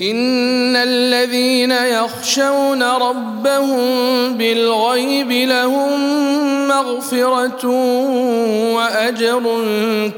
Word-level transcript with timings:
إن 0.00 0.76
الذين 0.76 1.70
يخشون 1.70 2.82
ربهم 2.82 3.78
بالغيب 4.34 5.32
لهم 5.32 5.88
مغفرة 6.68 7.66
وأجر 8.74 9.42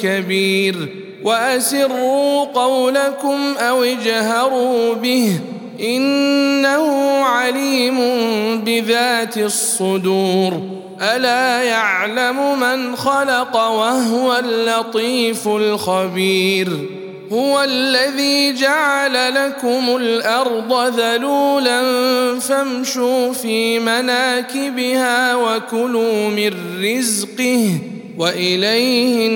كبير. 0.02 0.88
وأسروا 1.24 2.44
قولكم 2.44 3.54
أو 3.58 3.82
اجهروا 3.82 4.94
به. 4.94 5.40
إنه 5.80 7.20
عليم 7.24 7.98
بذات 8.64 9.38
الصدور. 9.38 10.60
ألا 11.02 11.62
يعلم 11.62 12.60
من 12.60 12.96
خلق 12.96 13.56
وهو 13.56 14.36
اللطيف 14.36 15.48
الخبير. 15.48 16.68
هو 17.32 17.62
الذي 17.62 18.52
جعل 18.52 19.34
لكم 19.34 19.96
الأرض 19.96 20.98
ذلولا 21.00 21.80
فامشوا 22.40 23.32
في 23.32 23.78
مناكبها 23.78 25.34
وكلوا 25.34 26.28
من 26.28 26.54
رزقه 26.82 27.68
وإليه 28.18 29.28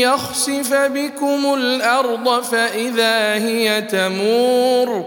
يخسف 0.01 0.75
بكم 0.75 1.55
الأرض 1.55 2.43
فإذا 2.43 3.35
هي 3.35 3.83
تمور. 3.83 5.07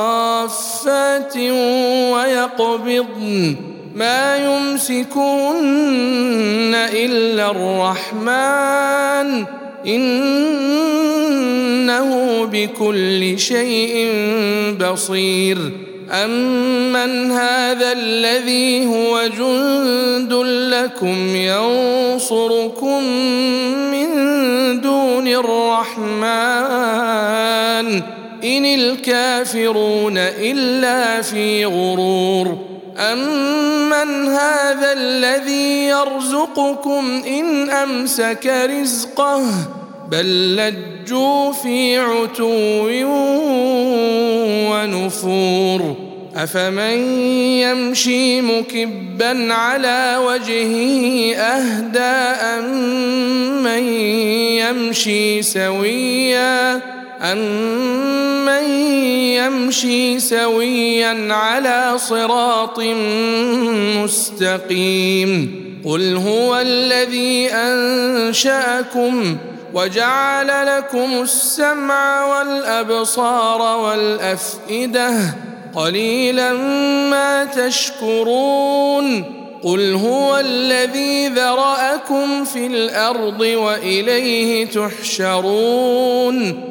صافات 1.21 1.37
ويقبضن 2.13 3.55
ما 3.95 4.35
يمسكون 4.35 5.55
إلا 6.75 7.51
الرحمن. 7.51 9.45
إنه 9.87 10.49
بكل 12.45 13.39
شيء 13.39 14.13
بصير. 14.79 15.57
امن 16.11 17.31
هذا 17.31 17.91
الذي 17.91 18.85
هو 18.85 19.21
جند 19.37 20.33
لكم 20.73 21.35
ينصركم 21.35 23.03
من 23.91 24.09
دون 24.81 25.27
الرحمن. 25.27 26.21
إن 28.43 28.65
الكافرون 28.65 30.17
إلا 30.17 31.21
في 31.21 31.65
غرور. 31.65 32.57
أمن 32.97 34.27
هذا 34.27 34.93
الذي 34.93 35.85
يرزقكم 35.85 37.23
إن 37.27 37.69
أمسك 37.69 38.69
رزقه 38.81 39.43
بل 40.11 40.55
لجوا 40.55 41.51
في 41.51 41.99
عتو 41.99 42.87
ونفور. 44.71 45.95
أفمن 46.35 46.97
يمشي 47.59 48.41
مكبا 48.41 49.53
على 49.53 50.17
وجهه 50.25 51.35
أهدى 51.35 51.99
امن 52.57 53.83
يمشي 54.57 55.41
سويا 55.41 56.81
أمن 58.41 58.69
يمشي 59.37 60.19
سويا 60.19 61.33
على 61.33 61.93
صراط 61.97 62.79
مستقيم 64.01 65.61
قل 65.85 66.15
هو 66.15 66.59
الذي 66.59 67.49
أنشأكم 67.53 69.37
وجعل 69.73 70.77
لكم 70.77 71.21
السمع 71.21 72.25
والأبصار 72.25 73.77
والأفئدة 73.77 75.13
قليلا 75.75 76.53
ما 77.09 77.45
تشكرون 77.45 79.23
قل 79.63 79.93
هو 79.93 80.37
الذي 80.37 81.27
ذرأكم 81.27 82.43
في 82.43 82.67
الأرض 82.67 83.41
وإليه 83.41 84.65
تحشرون 84.65 86.70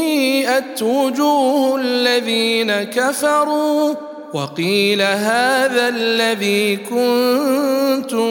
سيئت 0.51 0.81
وجوه 0.81 1.75
الذين 1.81 2.71
كفروا 2.83 3.93
وقيل 4.33 5.01
هذا 5.01 5.89
الذي 5.89 6.75
كنتم 6.75 8.29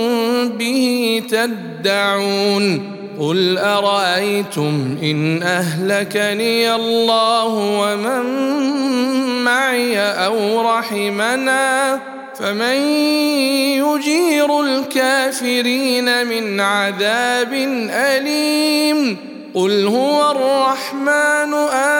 به 0.49 1.23
تدعون 1.31 2.97
قل 3.21 3.59
أرأيتم 3.59 4.99
إن 5.03 5.43
أهلكني 5.43 6.75
الله 6.75 7.47
ومن 7.55 8.25
معي 9.45 9.99
أو 10.01 10.61
رحمنا 10.61 12.01
فمن 12.39 12.77
يجير 13.77 14.61
الكافرين 14.61 16.27
من 16.27 16.61
عذاب 16.61 17.53
أليم 17.91 19.31
قل 19.55 19.87
هو 19.87 20.31
الرحمن 20.31 21.55
امنا 21.55 22.00